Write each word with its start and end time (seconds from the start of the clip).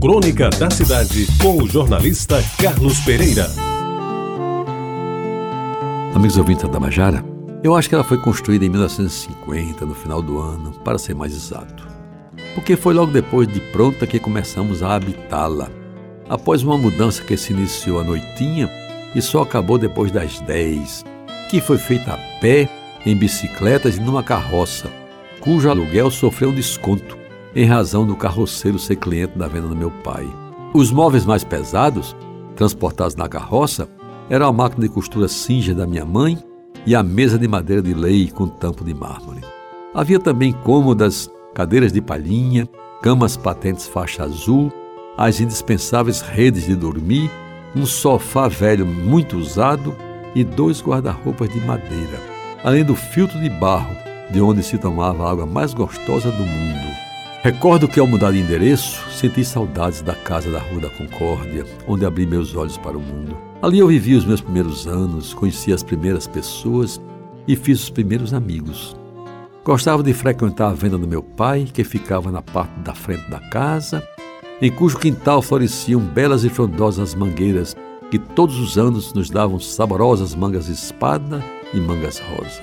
Crônica 0.00 0.50
da 0.50 0.70
Cidade, 0.70 1.26
com 1.40 1.62
o 1.62 1.66
jornalista 1.66 2.44
Carlos 2.60 3.00
Pereira. 3.00 3.50
Amigos 6.14 6.36
ouvintes 6.36 6.64
da 6.64 6.68
Tabajara, 6.68 7.24
eu 7.64 7.74
acho 7.74 7.88
que 7.88 7.94
ela 7.94 8.04
foi 8.04 8.18
construída 8.18 8.66
em 8.66 8.68
1950, 8.68 9.86
no 9.86 9.94
final 9.94 10.20
do 10.20 10.38
ano, 10.38 10.72
para 10.84 10.98
ser 10.98 11.14
mais 11.14 11.32
exato. 11.32 11.88
Porque 12.54 12.76
foi 12.76 12.92
logo 12.92 13.10
depois 13.10 13.48
de 13.48 13.58
pronta 13.58 14.06
que 14.06 14.20
começamos 14.20 14.82
a 14.82 14.94
habitá-la. 14.94 15.70
Após 16.28 16.62
uma 16.62 16.76
mudança 16.76 17.24
que 17.24 17.36
se 17.36 17.54
iniciou 17.54 17.98
à 17.98 18.04
noitinha 18.04 18.70
e 19.14 19.22
só 19.22 19.42
acabou 19.42 19.78
depois 19.78 20.12
das 20.12 20.40
10, 20.40 21.04
que 21.48 21.60
foi 21.60 21.78
feita 21.78 22.12
a 22.12 22.18
pé, 22.40 22.68
em 23.04 23.16
bicicletas 23.16 23.96
e 23.96 24.00
numa 24.00 24.22
carroça, 24.22 24.90
cujo 25.40 25.70
aluguel 25.70 26.10
sofreu 26.10 26.50
um 26.50 26.54
desconto 26.54 27.25
em 27.56 27.64
razão 27.64 28.06
do 28.06 28.14
carroceiro 28.14 28.78
ser 28.78 28.96
cliente 28.96 29.38
da 29.38 29.48
venda 29.48 29.68
do 29.68 29.74
meu 29.74 29.90
pai. 29.90 30.28
Os 30.74 30.90
móveis 30.90 31.24
mais 31.24 31.42
pesados, 31.42 32.14
transportados 32.54 33.16
na 33.16 33.26
carroça, 33.30 33.88
eram 34.28 34.46
a 34.46 34.52
máquina 34.52 34.86
de 34.86 34.92
costura 34.92 35.26
Singer 35.26 35.74
da 35.74 35.86
minha 35.86 36.04
mãe 36.04 36.38
e 36.84 36.94
a 36.94 37.02
mesa 37.02 37.38
de 37.38 37.48
madeira 37.48 37.80
de 37.80 37.94
lei 37.94 38.30
com 38.30 38.46
tampo 38.46 38.84
de 38.84 38.92
mármore. 38.92 39.40
Havia 39.94 40.20
também 40.20 40.52
cômodas, 40.52 41.30
cadeiras 41.54 41.92
de 41.92 42.02
palhinha, 42.02 42.68
camas 43.02 43.38
patentes 43.38 43.88
faixa 43.88 44.24
azul, 44.24 44.70
as 45.16 45.40
indispensáveis 45.40 46.20
redes 46.20 46.66
de 46.66 46.76
dormir, 46.76 47.30
um 47.74 47.86
sofá 47.86 48.48
velho 48.48 48.84
muito 48.84 49.38
usado 49.38 49.96
e 50.34 50.44
dois 50.44 50.82
guarda-roupas 50.82 51.48
de 51.48 51.60
madeira, 51.60 52.20
além 52.62 52.84
do 52.84 52.94
filtro 52.94 53.40
de 53.40 53.48
barro 53.48 53.96
de 54.30 54.42
onde 54.42 54.62
se 54.62 54.76
tomava 54.76 55.24
a 55.24 55.30
água 55.30 55.46
mais 55.46 55.72
gostosa 55.72 56.30
do 56.30 56.42
mundo. 56.44 57.05
Recordo 57.46 57.86
que 57.86 58.00
ao 58.00 58.08
mudar 58.08 58.32
de 58.32 58.40
endereço, 58.40 59.08
senti 59.08 59.44
saudades 59.44 60.02
da 60.02 60.16
casa 60.16 60.50
da 60.50 60.58
Rua 60.58 60.80
da 60.80 60.90
Concórdia, 60.90 61.64
onde 61.86 62.04
abri 62.04 62.26
meus 62.26 62.56
olhos 62.56 62.76
para 62.76 62.98
o 62.98 63.00
mundo. 63.00 63.38
Ali 63.62 63.78
eu 63.78 63.86
vivi 63.86 64.16
os 64.16 64.24
meus 64.24 64.40
primeiros 64.40 64.88
anos, 64.88 65.32
conheci 65.32 65.72
as 65.72 65.80
primeiras 65.80 66.26
pessoas 66.26 67.00
e 67.46 67.54
fiz 67.54 67.84
os 67.84 67.88
primeiros 67.88 68.34
amigos. 68.34 68.96
Gostava 69.62 70.02
de 70.02 70.12
frequentar 70.12 70.70
a 70.70 70.74
venda 70.74 70.98
do 70.98 71.06
meu 71.06 71.22
pai, 71.22 71.68
que 71.72 71.84
ficava 71.84 72.32
na 72.32 72.42
parte 72.42 72.80
da 72.80 72.96
frente 72.96 73.30
da 73.30 73.38
casa, 73.38 74.02
em 74.60 74.72
cujo 74.72 74.98
quintal 74.98 75.40
floresciam 75.40 76.00
belas 76.00 76.42
e 76.42 76.48
frondosas 76.48 77.14
mangueiras 77.14 77.76
que 78.10 78.18
todos 78.18 78.58
os 78.58 78.76
anos 78.76 79.14
nos 79.14 79.30
davam 79.30 79.60
saborosas 79.60 80.34
mangas 80.34 80.66
espada 80.66 81.40
e 81.72 81.78
mangas 81.78 82.18
rosa. 82.18 82.62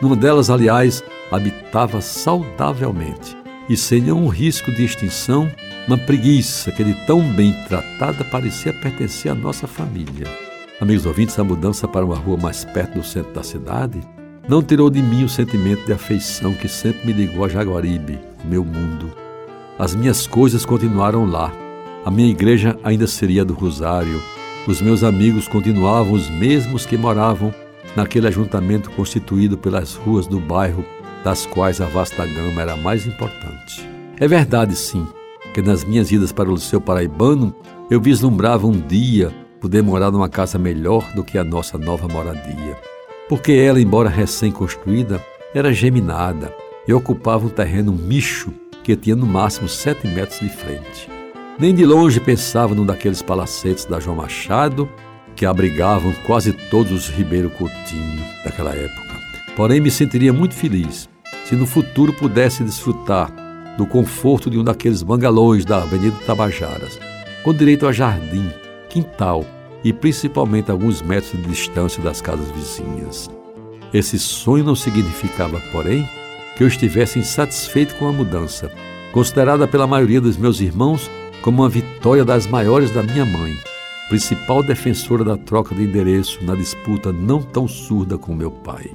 Numa 0.00 0.16
delas, 0.16 0.48
aliás, 0.48 1.04
habitava 1.30 2.00
saudavelmente 2.00 3.41
e 3.68 3.76
sem 3.76 4.00
nenhum 4.00 4.28
risco 4.28 4.70
de 4.72 4.84
extinção, 4.84 5.50
uma 5.86 5.98
preguiça 5.98 6.70
que 6.70 6.84
de 6.84 6.94
tão 7.06 7.20
bem 7.32 7.52
tratada 7.68 8.24
parecia 8.24 8.72
pertencer 8.72 9.30
à 9.30 9.34
nossa 9.34 9.66
família. 9.66 10.26
Amigos 10.80 11.06
ouvintes, 11.06 11.38
a 11.38 11.44
mudança 11.44 11.86
para 11.86 12.04
uma 12.04 12.16
rua 12.16 12.36
mais 12.36 12.64
perto 12.64 12.98
do 12.98 13.04
centro 13.04 13.32
da 13.32 13.42
cidade 13.42 14.00
não 14.48 14.62
tirou 14.62 14.90
de 14.90 15.00
mim 15.00 15.24
o 15.24 15.28
sentimento 15.28 15.84
de 15.86 15.92
afeição 15.92 16.52
que 16.52 16.66
sempre 16.66 17.06
me 17.06 17.12
ligou 17.12 17.44
a 17.44 17.48
Jaguaribe, 17.48 18.18
meu 18.44 18.64
mundo. 18.64 19.12
As 19.78 19.94
minhas 19.94 20.26
coisas 20.26 20.64
continuaram 20.64 21.24
lá. 21.24 21.52
A 22.04 22.10
minha 22.10 22.30
igreja 22.30 22.76
ainda 22.82 23.06
seria 23.06 23.44
do 23.44 23.54
Rosário. 23.54 24.20
Os 24.66 24.80
meus 24.80 25.04
amigos 25.04 25.46
continuavam 25.46 26.12
os 26.12 26.28
mesmos 26.28 26.84
que 26.84 26.96
moravam 26.96 27.54
naquele 27.96 28.26
ajuntamento 28.26 28.90
constituído 28.90 29.56
pelas 29.56 29.94
ruas 29.94 30.26
do 30.26 30.40
bairro 30.40 30.84
das 31.24 31.46
quais 31.46 31.80
a 31.80 31.86
vasta 31.86 32.26
gama 32.26 32.62
era 32.62 32.74
a 32.74 32.76
mais 32.76 33.06
importante. 33.06 33.51
É 34.22 34.28
verdade, 34.28 34.76
sim, 34.76 35.04
que 35.52 35.60
nas 35.60 35.82
minhas 35.82 36.12
idas 36.12 36.30
para 36.30 36.48
o 36.48 36.54
Liceu 36.54 36.80
Paraibano 36.80 37.52
eu 37.90 38.00
vislumbrava 38.00 38.68
um 38.68 38.80
dia 38.80 39.34
poder 39.60 39.82
morar 39.82 40.12
numa 40.12 40.28
casa 40.28 40.56
melhor 40.56 41.12
do 41.12 41.24
que 41.24 41.36
a 41.36 41.42
nossa 41.42 41.76
nova 41.76 42.06
moradia. 42.06 42.78
Porque 43.28 43.50
ela, 43.50 43.80
embora 43.80 44.08
recém-construída, 44.08 45.20
era 45.52 45.72
geminada 45.72 46.54
e 46.86 46.94
ocupava 46.94 47.46
um 47.46 47.48
terreno 47.48 47.92
micho 47.92 48.52
que 48.84 48.94
tinha 48.94 49.16
no 49.16 49.26
máximo 49.26 49.68
sete 49.68 50.06
metros 50.06 50.38
de 50.38 50.50
frente. 50.50 51.10
Nem 51.58 51.74
de 51.74 51.84
longe 51.84 52.20
pensava 52.20 52.76
num 52.76 52.86
daqueles 52.86 53.22
palacetes 53.22 53.86
da 53.86 53.98
João 53.98 54.18
Machado 54.18 54.88
que 55.34 55.44
abrigavam 55.44 56.14
quase 56.24 56.52
todos 56.52 56.92
os 56.92 57.08
Ribeiro 57.08 57.50
Coutinho 57.50 58.24
daquela 58.44 58.70
época. 58.72 59.16
Porém, 59.56 59.80
me 59.80 59.90
sentiria 59.90 60.32
muito 60.32 60.54
feliz 60.54 61.08
se 61.44 61.56
no 61.56 61.66
futuro 61.66 62.12
pudesse 62.12 62.62
desfrutar 62.62 63.41
do 63.76 63.86
conforto 63.86 64.50
de 64.50 64.58
um 64.58 64.64
daqueles 64.64 65.02
bangalôs 65.02 65.64
da 65.64 65.82
Avenida 65.82 66.16
Tabajaras, 66.26 66.98
com 67.42 67.54
direito 67.54 67.86
a 67.86 67.92
jardim, 67.92 68.50
quintal 68.88 69.44
e 69.82 69.92
principalmente 69.92 70.70
alguns 70.70 71.02
metros 71.02 71.32
de 71.32 71.48
distância 71.48 72.02
das 72.02 72.20
casas 72.20 72.50
vizinhas. 72.50 73.30
Esse 73.92 74.18
sonho 74.18 74.64
não 74.64 74.74
significava, 74.74 75.60
porém, 75.70 76.08
que 76.56 76.62
eu 76.62 76.68
estivesse 76.68 77.18
insatisfeito 77.18 77.94
com 77.96 78.06
a 78.06 78.12
mudança, 78.12 78.70
considerada 79.12 79.66
pela 79.66 79.86
maioria 79.86 80.20
dos 80.20 80.36
meus 80.36 80.60
irmãos 80.60 81.10
como 81.42 81.62
uma 81.62 81.68
vitória 81.68 82.24
das 82.24 82.46
maiores 82.46 82.90
da 82.90 83.02
minha 83.02 83.24
mãe, 83.24 83.54
principal 84.08 84.62
defensora 84.62 85.24
da 85.24 85.36
troca 85.36 85.74
de 85.74 85.82
endereço 85.82 86.42
na 86.44 86.54
disputa 86.54 87.12
não 87.12 87.42
tão 87.42 87.66
surda 87.66 88.16
com 88.16 88.34
meu 88.34 88.50
pai. 88.50 88.90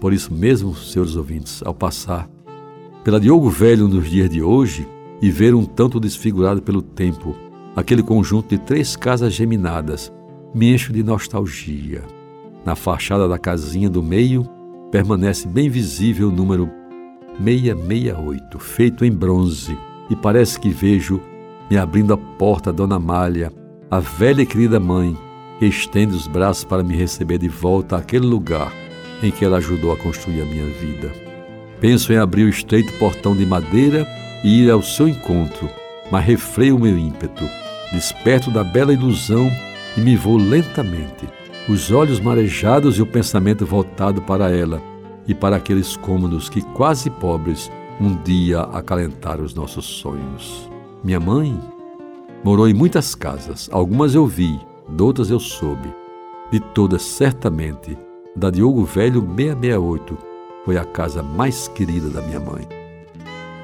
Por 0.00 0.12
isso 0.12 0.32
mesmo, 0.32 0.76
senhores 0.76 1.16
ouvintes, 1.16 1.62
ao 1.64 1.74
passar 1.74 2.28
pela 3.04 3.20
Diogo 3.20 3.48
Velho 3.48 3.88
nos 3.88 4.08
dias 4.08 4.28
de 4.28 4.42
hoje 4.42 4.86
e 5.20 5.30
ver 5.30 5.54
um 5.54 5.64
tanto 5.64 5.98
desfigurado 5.98 6.62
pelo 6.62 6.82
tempo 6.82 7.34
aquele 7.78 8.02
conjunto 8.02 8.48
de 8.48 8.58
três 8.58 8.96
casas 8.96 9.32
geminadas, 9.32 10.12
me 10.52 10.74
encho 10.74 10.92
de 10.92 11.02
nostalgia. 11.02 12.02
Na 12.64 12.74
fachada 12.74 13.28
da 13.28 13.38
casinha 13.38 13.88
do 13.88 14.02
meio 14.02 14.44
permanece 14.90 15.46
bem 15.46 15.68
visível 15.70 16.28
o 16.28 16.32
número 16.32 16.68
668, 17.42 18.58
feito 18.58 19.04
em 19.04 19.12
bronze, 19.12 19.78
e 20.10 20.16
parece 20.16 20.58
que 20.58 20.70
vejo 20.70 21.20
me 21.70 21.78
abrindo 21.78 22.12
a 22.12 22.16
porta 22.16 22.72
Dona 22.72 22.98
Malha, 22.98 23.52
a 23.88 24.00
velha 24.00 24.42
e 24.42 24.46
querida 24.46 24.80
mãe, 24.80 25.16
que 25.58 25.66
estende 25.66 26.16
os 26.16 26.26
braços 26.26 26.64
para 26.64 26.82
me 26.82 26.96
receber 26.96 27.38
de 27.38 27.48
volta 27.48 27.96
àquele 27.96 28.26
lugar 28.26 28.72
em 29.22 29.30
que 29.30 29.44
ela 29.44 29.58
ajudou 29.58 29.92
a 29.92 29.96
construir 29.96 30.42
a 30.42 30.44
minha 30.44 30.66
vida. 30.66 31.27
Penso 31.80 32.12
em 32.12 32.16
abrir 32.16 32.44
o 32.44 32.48
estreito 32.48 32.92
portão 32.94 33.36
de 33.36 33.46
madeira 33.46 34.06
e 34.42 34.62
ir 34.62 34.70
ao 34.70 34.82
seu 34.82 35.08
encontro, 35.08 35.70
mas 36.10 36.24
refreio 36.24 36.76
o 36.76 36.80
meu 36.80 36.98
ímpeto, 36.98 37.44
desperto 37.92 38.50
da 38.50 38.64
bela 38.64 38.92
ilusão 38.92 39.50
e 39.96 40.00
me 40.00 40.16
vou 40.16 40.36
lentamente, 40.36 41.28
os 41.68 41.92
olhos 41.92 42.18
marejados 42.18 42.98
e 42.98 43.02
o 43.02 43.06
pensamento 43.06 43.64
voltado 43.64 44.20
para 44.22 44.50
ela 44.50 44.82
e 45.26 45.34
para 45.34 45.56
aqueles 45.56 45.96
cômodos 45.96 46.48
que, 46.48 46.62
quase 46.62 47.10
pobres, 47.10 47.70
um 48.00 48.16
dia 48.22 48.60
acalentaram 48.60 49.44
os 49.44 49.54
nossos 49.54 49.84
sonhos. 49.84 50.68
Minha 51.04 51.20
mãe 51.20 51.58
morou 52.42 52.68
em 52.68 52.74
muitas 52.74 53.14
casas, 53.14 53.68
algumas 53.70 54.14
eu 54.14 54.26
vi, 54.26 54.58
outras 54.98 55.30
eu 55.30 55.38
soube. 55.38 55.88
De 56.50 56.58
todas, 56.58 57.02
certamente, 57.02 57.96
da 58.34 58.50
Diogo 58.50 58.84
Velho 58.84 59.20
668 59.20 60.27
foi 60.64 60.76
a 60.76 60.84
casa 60.84 61.22
mais 61.22 61.68
querida 61.68 62.08
da 62.08 62.20
minha 62.22 62.40
mãe. 62.40 62.66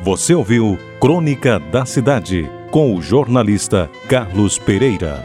Você 0.03 0.35
ouviu 0.35 0.79
Crônica 1.01 1.59
da 1.59 1.87
Cidade 1.87 2.51
com 2.71 2.95
o 2.95 3.01
jornalista 3.01 3.91
Carlos 4.09 4.59
Pereira. 4.59 5.25